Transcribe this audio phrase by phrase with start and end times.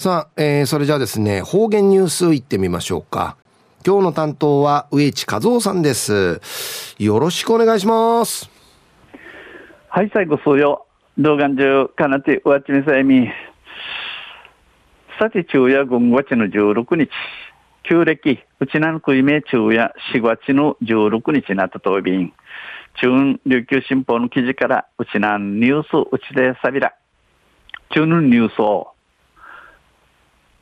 [0.00, 3.36] さあ、えー、それじゃあですね、方言ニュースいってみましょうか。
[3.84, 6.40] 今日の担当は植地和夫さんです。
[7.00, 8.48] よろしくお願いします。
[9.88, 10.86] はい、最後そうよ。
[11.18, 13.28] 動画中、かなて、うわちみさえみ。
[15.18, 17.10] さて、昼夜5月の16日。
[17.82, 22.32] 旧暦、うちなのくいめ昼夜4月の16日なったとびん。
[23.02, 26.94] 中琉球新報の記事から、うちなんニュースうちでさびら。
[27.90, 28.92] 中のニュースを、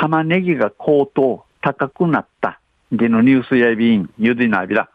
[0.00, 2.58] 玉ねぎが高騰、高くなった。
[2.90, 4.88] でのニュースやびん、ゆでなびら。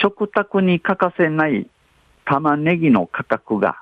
[0.00, 1.68] 食卓に欠かせない
[2.24, 3.76] 玉ねぎの価格が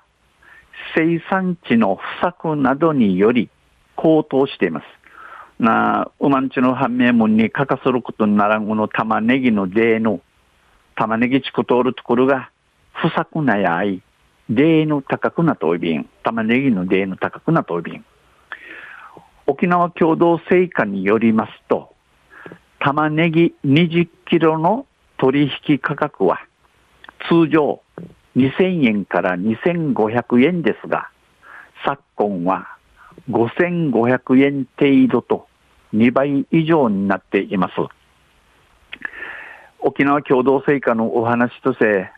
[0.96, 3.48] 生産地の不作などにより
[3.94, 4.84] 高騰しています。
[5.62, 10.20] な、うまんちの判明門に欠かせることにならんこの玉ねぎのデーの
[10.96, 12.50] 玉ねぎ地区通るところが
[12.92, 14.02] 不作なやい、
[14.48, 18.04] デーの高くなといびん、玉ねぎのデーの高くなといびん。
[19.60, 21.94] 沖縄共同成果によりますと、
[22.78, 24.86] 玉ねぎ20キロの
[25.18, 26.40] 取引価格は
[27.28, 27.82] 通常
[28.36, 31.10] 2000円から2500円ですが、
[31.84, 32.68] 昨今は
[33.28, 35.46] 5500円程度と
[35.92, 37.74] 2倍以上になっています。
[39.80, 42.10] 沖縄共同成果のお話として、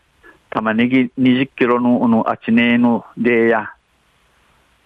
[0.49, 3.73] 玉ねぎ20キロののあちねの例や、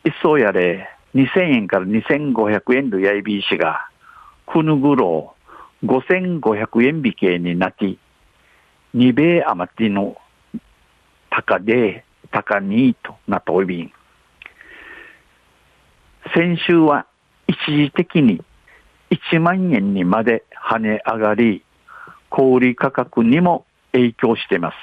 [0.03, 3.89] 一層やれ2000円から2500円のやいびいしが、
[4.45, 5.33] くぬぐろ
[5.81, 7.97] う5500円引けになって
[8.95, 10.15] 2米余っての
[11.31, 13.91] 高で、高にとなっておびん。
[16.35, 17.07] 先週は
[17.47, 18.41] 一時的に
[19.09, 21.63] 1万円にまで跳ね上がり、
[22.29, 24.75] 小売価格にも影響しています。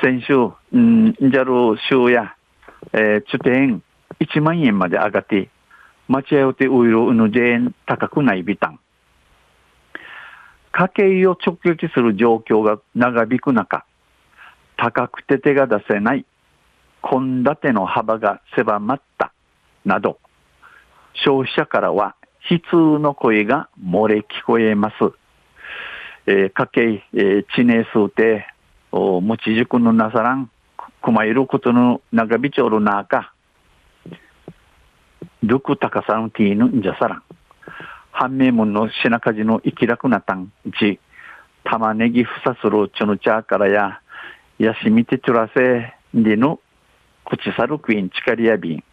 [0.00, 0.34] 先週、
[0.72, 2.36] うん、ジャル州や、
[2.92, 3.82] えー、中点
[4.20, 5.48] 1万円まで上がって、
[6.12, 8.78] 待合うてウイルの税高くないビタン。
[10.70, 13.86] 家計を直撃する状況が長引く中、
[14.76, 16.26] 高くて手が出せない、
[17.02, 19.32] 献立の幅が狭まった
[19.86, 20.18] など、
[21.24, 22.14] 消費者からは
[22.50, 24.94] 悲痛の声が漏れ聞こえます。
[26.26, 28.46] えー、家計、えー、知名数て、
[28.92, 30.50] 持ち塾のなさらん、
[31.00, 33.32] くまいることの長びちょるなか、
[35.42, 37.22] ルク高さのティーヌんじゃさらん。
[38.12, 41.00] 判明門の品数の生き楽なたん、ち、
[41.64, 44.00] 玉ねぎふさするちょぬちゃからや、
[44.58, 46.60] やしみてちゅらせ、での、
[47.24, 48.84] 口さるクイーンチカリアビン。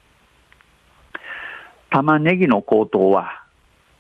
[1.91, 3.43] 玉ねぎの高騰は、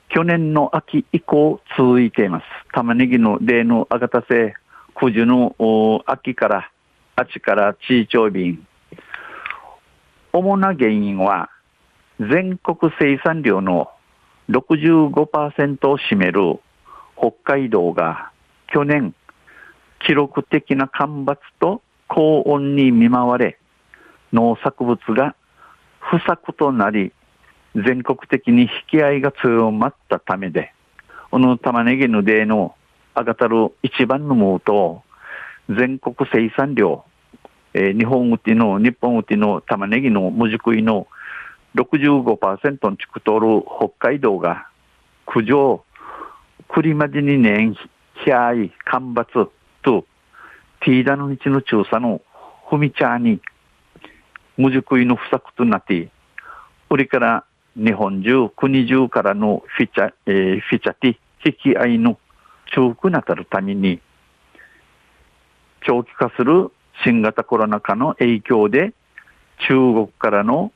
[0.09, 2.45] 去年の秋以降続いています。
[2.73, 4.55] 玉ねぎの例のあがたせ、
[4.95, 5.55] 九時の
[6.07, 6.71] 秋から、
[7.15, 8.65] あちから地位長便。
[10.33, 11.49] 主な原因は、
[12.19, 13.89] 全国生産量の
[14.49, 16.59] 65%を占める
[17.17, 18.31] 北海道が
[18.73, 19.13] 去年
[20.05, 23.57] 記録的な干ばつと高温に見舞われ、
[24.33, 25.35] 農作物が
[25.99, 27.13] 不作となり、
[27.75, 30.73] 全国的に引き合いが強まったためで、
[31.31, 32.75] この玉ねぎの例の
[33.15, 35.03] 上がたる一番のもうと、
[35.69, 37.05] 全国生産量、
[37.73, 41.07] えー、日本売りの、日本売りの玉ねぎの無熟いの
[41.75, 44.67] 65%の地区通る北海道が、
[45.25, 45.83] 苦情、
[46.69, 47.75] 栗までに年、
[48.23, 49.31] ひゃい、干ばつ、
[49.81, 50.05] と、
[50.81, 52.21] ティーダの道の調査の
[52.69, 53.39] ふみちゃに、
[54.57, 56.09] 無熟いの不作となって、
[56.89, 62.19] これから日本中、国中からのフィチャ、えー、フィチャティ、引き合いの
[62.75, 64.01] 重複なたるために、
[65.81, 66.71] 長期化する
[67.03, 68.93] 新型コロナ禍の影響で、
[69.67, 70.71] 中国からの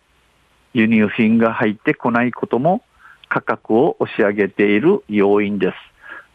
[0.74, 2.84] 輸入品が入ってこないことも
[3.30, 5.74] 価格を押し上げている要因です。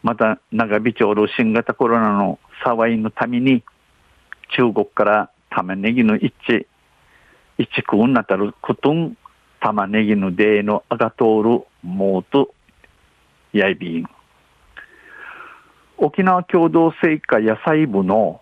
[0.03, 3.63] また、長引ちおる新型コロナの騒いのために、
[4.57, 6.67] 中国から玉ねぎの一致、
[7.59, 9.17] 一区になたることん、
[9.61, 12.55] 玉ねぎのデーのあが通るもうと、
[13.53, 14.07] やいびん。
[15.97, 18.41] 沖縄共同成果野菜部の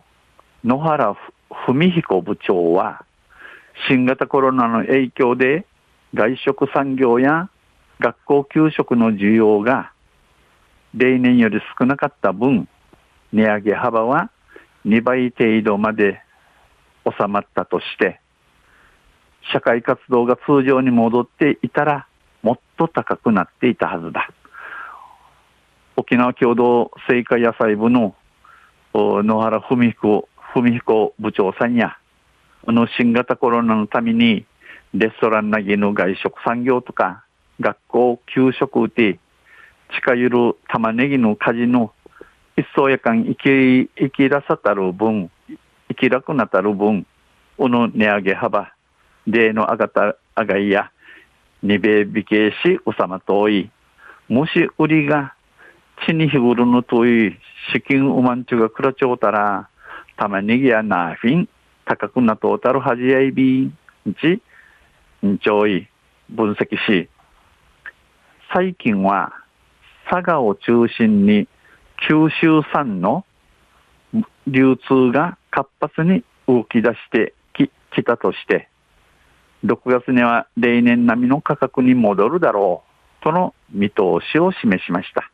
[0.62, 1.16] 野原
[1.48, 3.04] 文彦部長は、
[3.88, 5.64] 新型コロナの影響で
[6.14, 7.50] 外食産業や
[8.00, 9.92] 学校給食の需要が
[10.94, 12.68] 例年より少なかった分、
[13.32, 14.30] 値上げ幅は
[14.86, 16.22] 2倍程度まで
[17.04, 18.20] 収まったとして、
[19.52, 22.06] 社会活動が通常に戻っていたら、
[22.42, 24.30] もっと高くなっていたはずだ。
[25.96, 28.14] 沖縄共同成果野菜部の
[28.94, 31.98] 野原文彦文彦部長さんや、
[32.66, 34.46] あの新型コロナのために
[34.94, 37.24] レストランなぎの外食産業とか、
[37.60, 39.18] 学校給食で
[39.94, 41.92] 近ゆる玉ねぎの家事の
[42.56, 45.30] 一層やかん生き、生きらさたる分、
[45.88, 47.06] 生きらくなたる分、
[47.58, 48.72] おの値上げ幅、
[49.26, 50.90] でのあがた、あがいや、
[51.62, 53.70] にべびけし、うさまとい、
[54.28, 55.34] もし売りが、
[56.06, 57.38] 地に日頃のとい、
[57.72, 59.68] 資金うまんちゅがくらちょうたら、
[60.16, 61.48] 玉ねぎやなあフィン、
[61.84, 63.78] 高くなとうたるはじやいびん、
[64.20, 64.40] ち、
[65.24, 65.88] んちょい、
[66.28, 67.08] 分析し、
[68.52, 69.32] 最近は
[70.10, 71.48] 佐賀を中心に
[72.08, 73.24] 九州産の
[74.46, 78.68] 流通が活発に動き出してききたとして、
[79.64, 82.84] 6月には例年並みの価格に戻るだろ
[83.20, 83.96] うとの見通
[84.32, 85.30] しを示しました。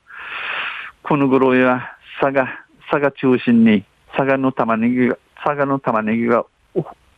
[1.02, 2.46] この頃は佐賀、
[2.90, 3.84] 佐賀中心に
[4.16, 6.46] 佐賀の玉ねぎが、佐賀の玉ねぎが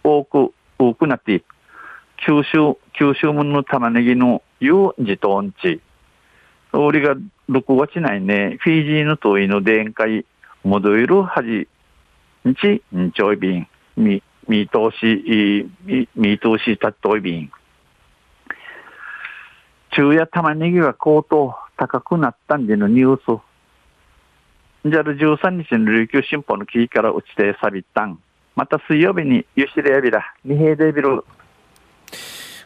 [0.03, 1.45] 多く、多くなって、
[2.27, 5.83] 九州、九州もの玉ねぎの有自とんち。
[6.73, 7.17] 俺が
[7.51, 10.25] 6月内ね、フィジーの遠いの電解、
[10.65, 11.69] 戻るはじ、
[12.49, 13.69] んち、んちょいびん、
[13.99, 17.53] み、見通し、み、見通したっといびん。
[19.91, 23.41] 中や玉ねぎが高騰、高くなったんでのニュー
[24.83, 24.91] ス。
[24.91, 28.19] じゃる13日の琉球新報の記事から落ちてさびったん。
[28.57, 31.23] また水曜日にゆしれやびら、二平でビル。